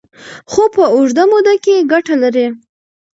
[0.51, 2.47] خو په اوږده موده کې ګټه لري.